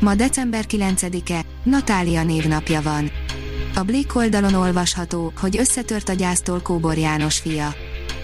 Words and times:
Ma 0.00 0.14
december 0.14 0.64
9-e, 0.68 1.40
Natália 1.62 2.24
névnapja 2.24 2.82
van. 2.82 3.10
A 3.74 3.82
Blick 3.82 4.16
oldalon 4.16 4.54
olvasható, 4.54 5.32
hogy 5.40 5.58
összetört 5.58 6.08
a 6.08 6.12
gyásztól 6.12 6.60
Kóbor 6.60 6.96
János 6.96 7.38
fia. 7.38 7.74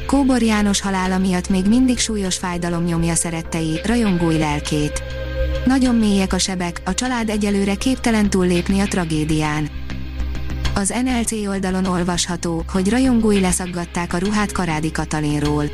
Kóbor 0.07 0.43
János 0.43 0.81
halála 0.81 1.19
miatt 1.19 1.48
még 1.48 1.67
mindig 1.67 1.98
súlyos 1.98 2.37
fájdalom 2.37 2.84
nyomja 2.84 3.15
szerettei, 3.15 3.81
rajongói 3.84 4.39
lelkét. 4.39 5.03
Nagyon 5.65 5.95
mélyek 5.95 6.33
a 6.33 6.39
sebek, 6.39 6.83
a 6.84 6.95
család 6.95 7.29
egyelőre 7.29 7.75
képtelen 7.75 8.31
túllépni 8.31 8.81
a 8.81 8.87
tragédián. 8.87 9.69
Az 10.75 10.95
NLC 11.05 11.33
oldalon 11.33 11.84
olvasható, 11.84 12.65
hogy 12.73 12.91
rajongói 12.91 13.41
leszaggatták 13.41 14.12
a 14.12 14.19
ruhát 14.19 14.53
Karádi 14.53 14.91
Katalinról. 14.91 15.65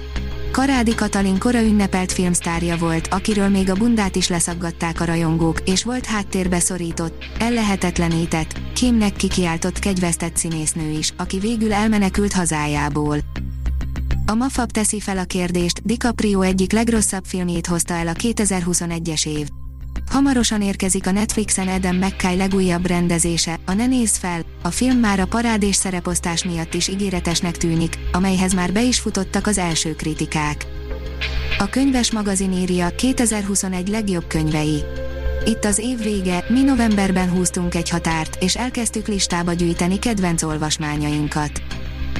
Karádi 0.52 0.94
Katalin 0.94 1.38
kora 1.38 1.62
ünnepelt 1.62 2.12
filmsztárja 2.12 2.76
volt, 2.76 3.06
akiről 3.10 3.48
még 3.48 3.70
a 3.70 3.74
bundát 3.74 4.16
is 4.16 4.28
leszaggatták 4.28 5.00
a 5.00 5.04
rajongók, 5.04 5.60
és 5.64 5.84
volt 5.84 6.06
háttérbe 6.06 6.60
szorított, 6.60 7.24
ellehetetlenített, 7.38 8.60
Kimnek 8.74 9.12
kikiáltott 9.12 9.78
kegyvesztett 9.78 10.36
színésznő 10.36 10.90
is, 10.90 11.12
aki 11.16 11.38
végül 11.38 11.72
elmenekült 11.72 12.32
hazájából. 12.32 13.18
A 14.26 14.34
Mafab 14.34 14.70
teszi 14.70 15.00
fel 15.00 15.18
a 15.18 15.24
kérdést, 15.24 15.82
DiCaprio 15.84 16.40
egyik 16.40 16.72
legrosszabb 16.72 17.24
filmjét 17.24 17.66
hozta 17.66 17.94
el 17.94 18.08
a 18.08 18.12
2021-es 18.12 19.26
év. 19.26 19.48
Hamarosan 20.10 20.62
érkezik 20.62 21.06
a 21.06 21.10
Netflixen 21.10 21.68
Adam 21.68 21.96
McKay 21.96 22.36
legújabb 22.36 22.86
rendezése, 22.86 23.58
a 23.66 23.72
Ne 23.72 23.86
nézz 23.86 24.16
fel, 24.16 24.42
a 24.62 24.70
film 24.70 24.98
már 24.98 25.20
a 25.20 25.26
parádés 25.26 25.76
szereposztás 25.76 26.44
miatt 26.44 26.74
is 26.74 26.88
ígéretesnek 26.88 27.56
tűnik, 27.56 27.98
amelyhez 28.12 28.52
már 28.52 28.72
be 28.72 28.82
is 28.82 29.00
futottak 29.00 29.46
az 29.46 29.58
első 29.58 29.94
kritikák. 29.94 30.66
A 31.58 31.68
könyves 31.68 32.12
magazin 32.12 32.52
írja 32.52 32.88
2021 32.88 33.88
legjobb 33.88 34.26
könyvei. 34.26 34.82
Itt 35.44 35.64
az 35.64 35.78
év 35.78 35.98
vége, 36.02 36.44
mi 36.48 36.62
novemberben 36.62 37.30
húztunk 37.30 37.74
egy 37.74 37.88
határt, 37.88 38.42
és 38.42 38.56
elkezdtük 38.56 39.06
listába 39.06 39.52
gyűjteni 39.52 39.98
kedvenc 39.98 40.42
olvasmányainkat. 40.42 41.62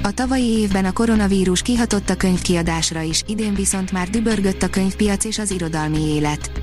A 0.03 0.13
tavalyi 0.13 0.59
évben 0.59 0.85
a 0.85 0.93
koronavírus 0.93 1.63
kihatott 1.63 2.11
a 2.11 2.17
könyvkiadásra 2.17 3.01
is, 3.01 3.23
idén 3.27 3.55
viszont 3.55 3.93
már 3.93 4.11
dübörgött 4.11 4.63
a 4.63 4.69
könyvpiac 4.69 5.25
és 5.25 5.39
az 5.39 5.51
irodalmi 5.51 6.01
élet. 6.01 6.62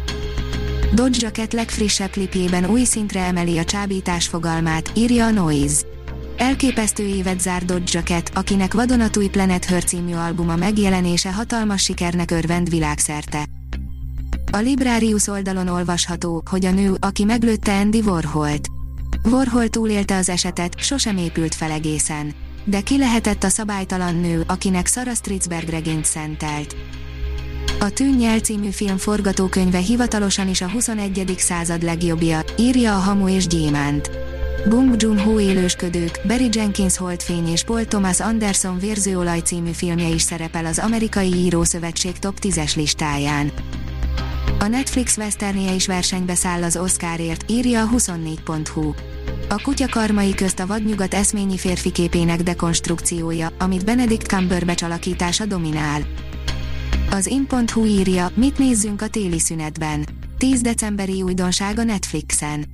Dodge 0.93 1.17
Jacket 1.21 1.53
legfrissebb 1.53 2.09
klipjében 2.09 2.65
új 2.65 2.83
szintre 2.83 3.23
emeli 3.23 3.57
a 3.57 3.63
csábítás 3.63 4.27
fogalmát, 4.27 4.91
írja 4.95 5.25
a 5.25 5.31
Noise. 5.31 5.81
Elképesztő 6.37 7.03
évet 7.05 7.41
zár 7.41 7.65
Dodge 7.65 7.89
Jacket, 7.91 8.31
akinek 8.33 8.73
vadonatúj 8.73 9.27
Planet 9.27 9.65
Her 9.65 9.83
című 9.83 10.13
albuma 10.13 10.55
megjelenése 10.55 11.33
hatalmas 11.33 11.83
sikernek 11.83 12.31
örvend 12.31 12.69
világszerte. 12.69 13.45
A 14.51 14.57
Librarius 14.57 15.27
oldalon 15.27 15.67
olvasható, 15.67 16.43
hogy 16.49 16.65
a 16.65 16.71
nő, 16.71 16.95
aki 16.99 17.23
meglőtte 17.23 17.79
Andy 17.79 18.01
Warholt. 18.05 18.67
Warhol 19.23 19.67
túlélte 19.67 20.17
az 20.17 20.29
esetet, 20.29 20.79
sosem 20.79 21.17
épült 21.17 21.55
fel 21.55 21.71
egészen. 21.71 22.33
De 22.63 22.81
ki 22.81 22.97
lehetett 22.97 23.43
a 23.43 23.49
szabálytalan 23.49 24.15
nő, 24.15 24.43
akinek 24.47 24.87
Sarah 24.87 25.15
Stritzberg 25.15 25.69
regényt 25.69 26.05
szentelt. 26.05 26.75
A 27.81 27.89
Tűnnyel 27.89 28.39
című 28.39 28.69
film 28.69 28.97
forgatókönyve 28.97 29.77
hivatalosan 29.77 30.49
is 30.49 30.61
a 30.61 30.69
21. 30.69 31.33
század 31.37 31.83
legjobbja, 31.83 32.41
írja 32.57 32.95
a 32.95 32.99
Hamu 32.99 33.29
és 33.29 33.47
Gyémánt. 33.47 34.11
Bung 34.69 35.01
Joon-ho 35.01 35.39
élősködők, 35.39 36.19
Barry 36.27 36.49
Jenkins 36.51 36.97
Holdfény 36.97 37.47
és 37.47 37.63
Paul 37.63 37.85
Thomas 37.85 38.19
Anderson 38.19 38.79
Vérzőolaj 38.79 39.39
című 39.39 39.71
filmje 39.71 40.07
is 40.07 40.21
szerepel 40.21 40.65
az 40.65 40.79
Amerikai 40.79 41.33
Írószövetség 41.33 42.19
top 42.19 42.37
10-es 42.41 42.75
listáján. 42.75 43.51
A 44.59 44.67
Netflix 44.67 45.17
westernje 45.17 45.73
is 45.73 45.87
versenybe 45.87 46.35
száll 46.35 46.63
az 46.63 46.77
Oscarért, 46.77 47.51
írja 47.51 47.81
a 47.81 47.89
24.hu. 47.95 48.93
A 49.49 49.61
kutya 49.61 49.87
karmai 49.89 50.33
közt 50.33 50.59
a 50.59 50.67
vadnyugat 50.67 51.13
eszményi 51.13 51.57
férfi 51.57 51.91
képének 51.91 52.43
dekonstrukciója, 52.43 53.49
amit 53.57 53.85
Benedict 53.85 54.27
Cumberbatch 54.27 54.83
alakítása 54.83 55.45
dominál. 55.45 56.01
Az 57.11 57.27
in.hu 57.27 57.86
írja, 57.86 58.30
mit 58.33 58.58
nézzünk 58.58 59.02
a 59.02 59.08
téli 59.08 59.39
szünetben. 59.39 60.05
10 60.37 60.61
decemberi 60.61 61.21
újdonság 61.21 61.80
a 61.80 61.83
Netflixen. 61.83 62.65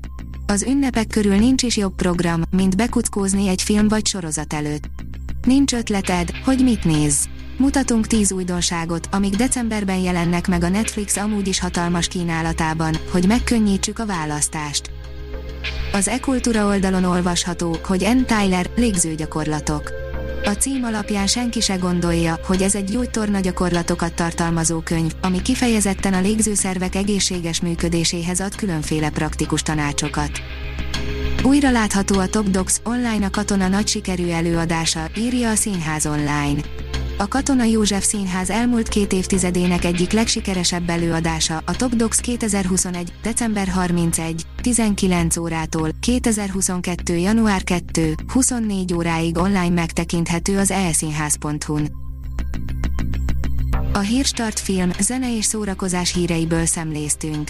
Az 0.48 0.64
ünnepek 0.64 1.08
körül 1.08 1.36
nincs 1.36 1.64
is 1.64 1.78
jobb 1.78 1.96
program, 1.96 2.42
mint 2.52 2.78
bekuckózni 2.78 3.48
egy 3.48 3.62
film 3.62 3.88
vagy 3.88 4.06
sorozat 4.08 4.54
előtt. 4.54 4.90
Nincs 5.46 5.74
ötleted, 5.74 6.30
hogy 6.46 6.64
mit 6.64 6.84
nézz. 6.84 7.26
Mutatunk 7.58 8.08
10 8.08 8.32
újdonságot, 8.32 9.08
amik 9.12 9.36
decemberben 9.36 9.98
jelennek 9.98 10.48
meg 10.48 10.64
a 10.64 10.70
Netflix 10.70 11.18
amúgy 11.18 11.48
is 11.48 11.60
hatalmas 11.60 12.08
kínálatában, 12.08 12.96
hogy 13.12 13.28
megkönnyítsük 13.28 14.00
a 14.00 14.06
választást. 14.06 14.92
Az 15.94 16.08
e-kultúra 16.08 16.66
oldalon 16.66 17.04
olvasható, 17.04 17.78
hogy 17.84 18.08
N. 18.16 18.26
Tyler, 18.26 18.70
légzőgyakorlatok 18.76 20.05
a 20.46 20.52
cím 20.52 20.84
alapján 20.84 21.28
senki 21.28 21.60
se 21.60 21.76
gondolja, 21.76 22.40
hogy 22.46 22.62
ez 22.62 22.76
egy 22.76 22.84
gyógytorna 22.84 23.40
gyakorlatokat 23.40 24.14
tartalmazó 24.14 24.80
könyv, 24.80 25.12
ami 25.22 25.42
kifejezetten 25.42 26.14
a 26.14 26.22
légzőszervek 26.22 26.96
egészséges 26.96 27.62
működéséhez 27.62 28.40
ad 28.40 28.56
különféle 28.56 29.10
praktikus 29.10 29.62
tanácsokat. 29.62 30.32
Újra 31.44 31.72
látható 31.72 32.20
a 32.20 32.28
Top 32.28 32.50
Docs 32.50 32.74
online 32.84 33.26
a 33.26 33.30
katona 33.30 33.68
nagy 33.68 33.88
sikerű 33.88 34.30
előadása, 34.30 35.08
írja 35.18 35.50
a 35.50 35.56
Színház 35.56 36.06
online. 36.06 36.62
A 37.18 37.28
Katona 37.28 37.64
József 37.64 38.06
Színház 38.06 38.50
elmúlt 38.50 38.88
két 38.88 39.14
évtizedének 39.14 39.86
egyik 39.86 40.12
legsikeresebb 40.12 40.90
előadása, 40.90 41.62
a 41.66 41.76
Top 41.76 41.96
Docs 41.96 42.18
2021. 42.20 43.14
december 43.22 43.68
31. 43.68 44.46
19 44.62 45.38
órától, 45.38 45.90
2022. 46.00 47.18
január 47.18 47.64
2. 47.64 48.16
24 48.28 48.94
óráig 48.94 49.38
online 49.38 49.70
megtekinthető 49.70 50.58
az 50.58 50.72
elszínház.hu-n. 50.72 51.92
A 53.94 54.00
Hírstart 54.00 54.60
film, 54.60 54.92
zene 55.00 55.38
és 55.38 55.46
szórakozás 55.46 56.14
híreiből 56.14 56.66
szemléztünk. 56.66 57.50